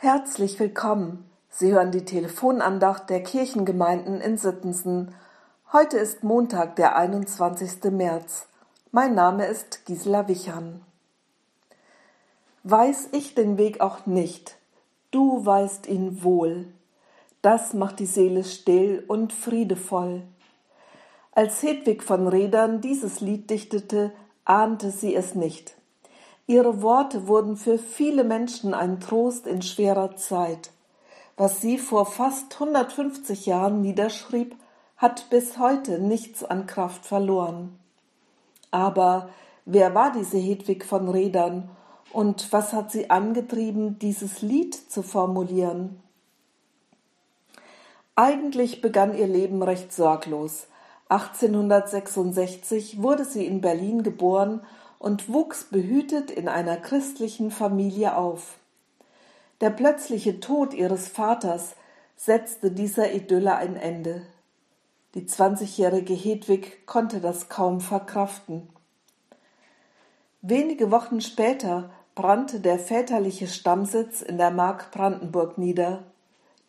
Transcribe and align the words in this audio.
Herzlich 0.00 0.60
willkommen. 0.60 1.28
Sie 1.50 1.72
hören 1.72 1.90
die 1.90 2.04
Telefonandacht 2.04 3.10
der 3.10 3.20
Kirchengemeinden 3.20 4.20
in 4.20 4.38
Sittensen. 4.38 5.12
Heute 5.72 5.98
ist 5.98 6.22
Montag, 6.22 6.76
der 6.76 6.94
21. 6.94 7.90
März. 7.90 8.46
Mein 8.92 9.16
Name 9.16 9.46
ist 9.46 9.86
Gisela 9.86 10.28
Wichern. 10.28 10.82
Weiß 12.62 13.08
ich 13.10 13.34
den 13.34 13.58
Weg 13.58 13.80
auch 13.80 14.06
nicht, 14.06 14.56
du 15.10 15.44
weißt 15.44 15.88
ihn 15.88 16.22
wohl. 16.22 16.66
Das 17.42 17.74
macht 17.74 17.98
die 17.98 18.06
Seele 18.06 18.44
still 18.44 19.02
und 19.08 19.32
friedevoll. 19.32 20.22
Als 21.32 21.60
Hedwig 21.64 22.04
von 22.04 22.28
Redern 22.28 22.80
dieses 22.80 23.20
Lied 23.20 23.50
dichtete, 23.50 24.12
ahnte 24.44 24.92
sie 24.92 25.16
es 25.16 25.34
nicht. 25.34 25.77
Ihre 26.50 26.80
Worte 26.80 27.28
wurden 27.28 27.58
für 27.58 27.78
viele 27.78 28.24
Menschen 28.24 28.72
ein 28.72 29.00
Trost 29.00 29.46
in 29.46 29.60
schwerer 29.60 30.16
Zeit. 30.16 30.70
Was 31.36 31.60
sie 31.60 31.76
vor 31.76 32.06
fast 32.06 32.54
150 32.54 33.44
Jahren 33.44 33.82
niederschrieb, 33.82 34.56
hat 34.96 35.28
bis 35.28 35.58
heute 35.58 35.98
nichts 35.98 36.42
an 36.42 36.66
Kraft 36.66 37.04
verloren. 37.04 37.78
Aber 38.70 39.28
wer 39.66 39.94
war 39.94 40.10
diese 40.10 40.38
Hedwig 40.38 40.86
von 40.86 41.10
Redern 41.10 41.68
und 42.14 42.50
was 42.50 42.72
hat 42.72 42.90
sie 42.90 43.10
angetrieben, 43.10 43.98
dieses 43.98 44.40
Lied 44.40 44.74
zu 44.74 45.02
formulieren? 45.02 46.00
Eigentlich 48.16 48.80
begann 48.80 49.14
ihr 49.14 49.28
Leben 49.28 49.62
recht 49.62 49.92
sorglos. 49.92 50.66
1866 51.10 53.02
wurde 53.02 53.26
sie 53.26 53.44
in 53.44 53.60
Berlin 53.60 54.02
geboren 54.02 54.62
und 54.98 55.32
wuchs 55.32 55.64
behütet 55.64 56.30
in 56.30 56.48
einer 56.48 56.76
christlichen 56.76 57.50
Familie 57.50 58.16
auf. 58.16 58.58
Der 59.60 59.70
plötzliche 59.70 60.40
Tod 60.40 60.74
ihres 60.74 61.08
Vaters 61.08 61.74
setzte 62.16 62.70
dieser 62.70 63.12
Idylle 63.12 63.56
ein 63.56 63.76
Ende. 63.76 64.22
Die 65.14 65.26
zwanzigjährige 65.26 66.14
Hedwig 66.14 66.86
konnte 66.86 67.20
das 67.20 67.48
kaum 67.48 67.80
verkraften. 67.80 68.68
Wenige 70.42 70.90
Wochen 70.90 71.20
später 71.20 71.90
brannte 72.14 72.60
der 72.60 72.78
väterliche 72.78 73.46
Stammsitz 73.46 74.22
in 74.22 74.38
der 74.38 74.50
Mark 74.50 74.90
Brandenburg 74.90 75.58
nieder. 75.58 76.04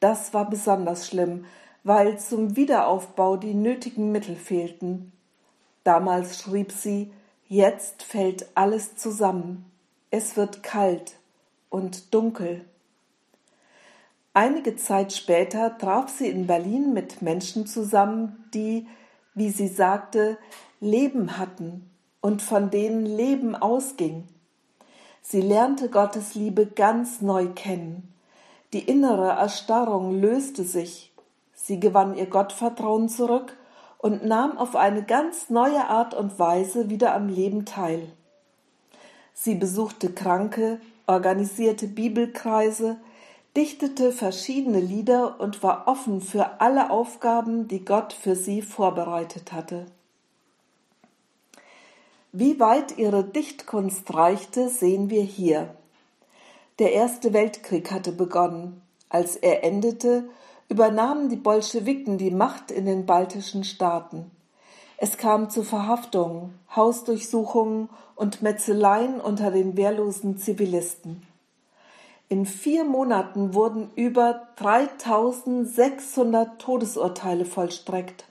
Das 0.00 0.34
war 0.34 0.50
besonders 0.50 1.06
schlimm, 1.06 1.46
weil 1.82 2.18
zum 2.18 2.56
Wiederaufbau 2.56 3.36
die 3.36 3.54
nötigen 3.54 4.12
Mittel 4.12 4.36
fehlten. 4.36 5.12
Damals 5.84 6.40
schrieb 6.40 6.72
sie 6.72 7.12
Jetzt 7.48 8.02
fällt 8.02 8.46
alles 8.56 8.96
zusammen. 8.96 9.70
Es 10.10 10.36
wird 10.36 10.64
kalt 10.64 11.12
und 11.70 12.12
dunkel. 12.12 12.64
Einige 14.34 14.74
Zeit 14.74 15.12
später 15.12 15.78
traf 15.78 16.10
sie 16.10 16.28
in 16.28 16.48
Berlin 16.48 16.92
mit 16.92 17.22
Menschen 17.22 17.68
zusammen, 17.68 18.44
die, 18.52 18.88
wie 19.34 19.50
sie 19.50 19.68
sagte, 19.68 20.38
Leben 20.80 21.38
hatten 21.38 21.88
und 22.20 22.42
von 22.42 22.70
denen 22.70 23.06
Leben 23.06 23.54
ausging. 23.54 24.26
Sie 25.22 25.40
lernte 25.40 25.88
Gottes 25.88 26.34
Liebe 26.34 26.66
ganz 26.66 27.20
neu 27.20 27.46
kennen. 27.54 28.12
Die 28.72 28.80
innere 28.82 29.30
Erstarrung 29.30 30.20
löste 30.20 30.64
sich. 30.64 31.12
Sie 31.54 31.78
gewann 31.78 32.16
ihr 32.16 32.26
Gottvertrauen 32.26 33.08
zurück 33.08 33.56
und 34.06 34.24
nahm 34.24 34.56
auf 34.56 34.76
eine 34.76 35.02
ganz 35.02 35.50
neue 35.50 35.84
Art 35.88 36.14
und 36.14 36.38
Weise 36.38 36.88
wieder 36.88 37.12
am 37.12 37.28
Leben 37.28 37.64
teil. 37.64 38.06
Sie 39.34 39.56
besuchte 39.56 40.12
Kranke, 40.12 40.80
organisierte 41.08 41.88
Bibelkreise, 41.88 42.98
dichtete 43.56 44.12
verschiedene 44.12 44.78
Lieder 44.78 45.40
und 45.40 45.64
war 45.64 45.88
offen 45.88 46.20
für 46.20 46.60
alle 46.60 46.90
Aufgaben, 46.90 47.66
die 47.66 47.84
Gott 47.84 48.12
für 48.12 48.36
sie 48.36 48.62
vorbereitet 48.62 49.52
hatte. 49.52 49.86
Wie 52.30 52.60
weit 52.60 52.96
ihre 52.98 53.24
Dichtkunst 53.24 54.14
reichte, 54.14 54.68
sehen 54.68 55.10
wir 55.10 55.22
hier. 55.22 55.74
Der 56.78 56.92
Erste 56.92 57.32
Weltkrieg 57.32 57.90
hatte 57.90 58.12
begonnen. 58.12 58.82
Als 59.08 59.34
er 59.34 59.64
endete, 59.64 60.28
übernahmen 60.68 61.28
die 61.28 61.36
Bolschewiken 61.36 62.18
die 62.18 62.30
Macht 62.30 62.70
in 62.70 62.86
den 62.86 63.06
baltischen 63.06 63.64
Staaten. 63.64 64.30
Es 64.98 65.18
kam 65.18 65.50
zu 65.50 65.62
Verhaftungen, 65.62 66.58
Hausdurchsuchungen 66.74 67.90
und 68.14 68.42
Metzeleien 68.42 69.20
unter 69.20 69.50
den 69.50 69.76
wehrlosen 69.76 70.38
Zivilisten. 70.38 71.26
In 72.28 72.46
vier 72.46 72.84
Monaten 72.84 73.54
wurden 73.54 73.90
über 73.94 74.48
3600 74.56 76.60
Todesurteile 76.60 77.44
vollstreckt. 77.44 78.24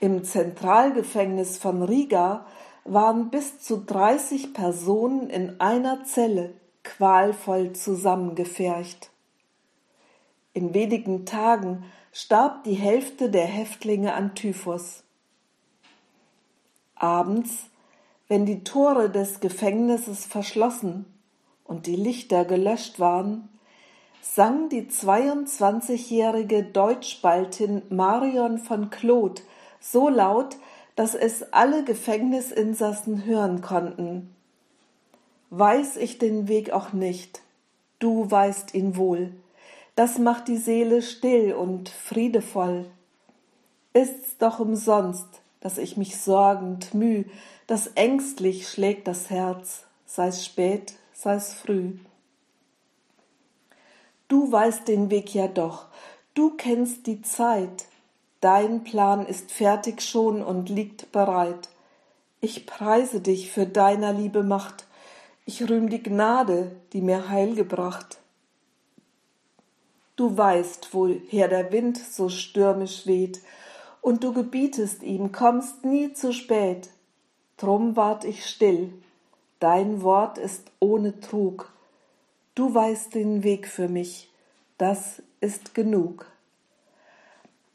Im 0.00 0.22
Zentralgefängnis 0.22 1.58
von 1.58 1.82
Riga 1.82 2.46
waren 2.84 3.30
bis 3.30 3.60
zu 3.60 3.78
30 3.78 4.54
Personen 4.54 5.28
in 5.28 5.60
einer 5.60 6.04
Zelle 6.04 6.52
qualvoll 6.84 7.72
zusammengefercht. 7.72 9.10
In 10.58 10.74
wenigen 10.74 11.24
Tagen 11.24 11.84
starb 12.10 12.64
die 12.64 12.74
Hälfte 12.74 13.30
der 13.30 13.46
Häftlinge 13.46 14.14
an 14.14 14.34
Typhus. 14.34 15.04
Abends, 16.96 17.70
wenn 18.26 18.44
die 18.44 18.64
Tore 18.64 19.08
des 19.08 19.38
Gefängnisses 19.38 20.26
verschlossen 20.26 21.04
und 21.62 21.86
die 21.86 21.94
Lichter 21.94 22.44
gelöscht 22.44 22.98
waren, 22.98 23.48
sang 24.20 24.68
die 24.68 24.88
22-jährige 24.90 26.64
Deutschbaltin 26.64 27.82
Marion 27.88 28.58
von 28.58 28.90
Kloth 28.90 29.44
so 29.78 30.08
laut, 30.08 30.56
dass 30.96 31.14
es 31.14 31.52
alle 31.52 31.84
Gefängnisinsassen 31.84 33.26
hören 33.26 33.60
konnten. 33.60 34.34
Weiß 35.50 35.96
ich 35.96 36.18
den 36.18 36.48
Weg 36.48 36.72
auch 36.72 36.92
nicht, 36.92 37.42
du 38.00 38.28
weißt 38.28 38.74
ihn 38.74 38.96
wohl 38.96 39.30
das 39.98 40.16
macht 40.16 40.46
die 40.46 40.58
Seele 40.58 41.02
still 41.02 41.54
und 41.54 41.88
friedevoll. 41.88 42.86
Ist's 43.92 44.38
doch 44.38 44.60
umsonst, 44.60 45.26
dass 45.58 45.76
ich 45.76 45.96
mich 45.96 46.20
sorgend 46.20 46.94
müh, 46.94 47.24
dass 47.66 47.88
ängstlich 47.96 48.68
schlägt 48.68 49.08
das 49.08 49.28
Herz, 49.28 49.86
sei's 50.06 50.44
spät, 50.44 50.94
sei's 51.12 51.52
früh. 51.52 51.94
Du 54.28 54.52
weißt 54.52 54.86
den 54.86 55.10
Weg 55.10 55.34
ja 55.34 55.48
doch, 55.48 55.86
du 56.32 56.50
kennst 56.50 57.08
die 57.08 57.20
Zeit, 57.22 57.86
dein 58.40 58.84
Plan 58.84 59.26
ist 59.26 59.50
fertig 59.50 60.00
schon 60.00 60.44
und 60.44 60.68
liegt 60.68 61.10
bereit. 61.10 61.70
Ich 62.40 62.66
preise 62.66 63.20
dich 63.20 63.50
für 63.50 63.66
deiner 63.66 64.12
Liebe 64.12 64.44
Macht, 64.44 64.86
ich 65.44 65.68
rühm 65.68 65.88
die 65.88 66.04
Gnade, 66.04 66.70
die 66.92 67.00
mir 67.00 67.30
Heil 67.30 67.56
gebracht. 67.56 68.18
Du 70.18 70.36
weißt, 70.36 70.88
woher 70.94 71.46
der 71.46 71.70
Wind 71.70 71.96
so 71.96 72.28
stürmisch 72.28 73.06
weht, 73.06 73.40
und 74.00 74.24
du 74.24 74.32
gebietest 74.32 75.04
ihm, 75.04 75.30
kommst 75.30 75.84
nie 75.84 76.12
zu 76.12 76.32
spät. 76.32 76.90
Drum 77.56 77.94
ward 77.94 78.24
ich 78.24 78.44
still, 78.44 78.92
dein 79.60 80.02
Wort 80.02 80.36
ist 80.36 80.72
ohne 80.80 81.20
Trug. 81.20 81.72
Du 82.56 82.74
weißt 82.74 83.14
den 83.14 83.44
Weg 83.44 83.68
für 83.68 83.88
mich, 83.88 84.28
das 84.76 85.22
ist 85.40 85.76
genug. 85.76 86.26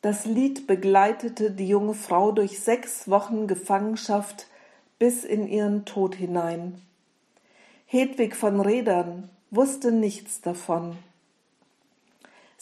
Das 0.02 0.25
Lied 0.25 0.68
begleitete 0.68 1.50
die 1.50 1.70
junge 1.70 1.94
Frau 1.94 2.34
durch 2.34 2.60
sechs 2.60 3.10
Wochen 3.10 3.48
Gefangenschaft 3.48 4.48
bis 5.00 5.24
in 5.24 5.48
ihren 5.48 5.86
Tod 5.86 6.16
hinein. 6.16 6.81
Hedwig 7.86 8.36
von 8.36 8.60
Redern 8.60 9.30
wusste 9.50 9.94
nichts 9.94 10.42
davon. 10.42 10.98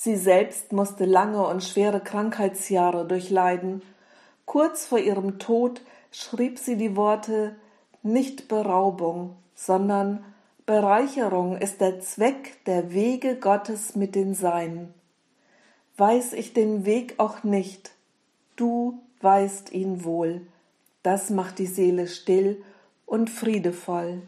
Sie 0.03 0.15
selbst 0.15 0.73
musste 0.73 1.05
lange 1.05 1.45
und 1.45 1.63
schwere 1.63 1.99
Krankheitsjahre 1.99 3.05
durchleiden. 3.05 3.83
Kurz 4.45 4.87
vor 4.87 4.97
ihrem 4.97 5.37
Tod 5.37 5.83
schrieb 6.11 6.57
sie 6.57 6.75
die 6.75 6.95
Worte 6.95 7.55
Nicht 8.01 8.47
Beraubung, 8.47 9.35
sondern 9.53 10.25
Bereicherung 10.65 11.55
ist 11.55 11.81
der 11.81 11.99
Zweck 11.99 12.65
der 12.65 12.95
Wege 12.95 13.35
Gottes 13.35 13.95
mit 13.95 14.15
den 14.15 14.33
Seinen. 14.33 14.91
Weiß 15.97 16.33
ich 16.33 16.53
den 16.53 16.83
Weg 16.83 17.19
auch 17.19 17.43
nicht, 17.43 17.91
du 18.55 18.99
weißt 19.19 19.71
ihn 19.71 20.03
wohl. 20.03 20.41
Das 21.03 21.29
macht 21.29 21.59
die 21.59 21.67
Seele 21.67 22.07
still 22.07 22.63
und 23.05 23.29
friedevoll. 23.29 24.23